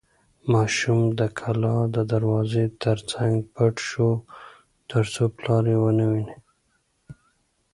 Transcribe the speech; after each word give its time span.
ماشوم 0.53 1.01
د 1.19 1.21
کلا 1.39 1.77
د 1.95 1.97
دروازې 2.11 2.65
تر 2.83 2.97
څنګ 3.11 3.33
پټ 3.53 3.75
شو 3.89 4.09
ترڅو 4.89 5.23
پلار 5.37 5.63
یې 5.71 5.77
ونه 5.81 6.05
ویني. 6.11 6.37